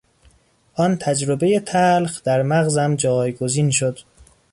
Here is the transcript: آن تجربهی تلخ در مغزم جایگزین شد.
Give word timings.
آن 0.75 0.95
تجربهی 0.95 1.59
تلخ 1.59 2.23
در 2.23 2.41
مغزم 2.41 2.95
جایگزین 2.95 3.71
شد. 3.71 3.99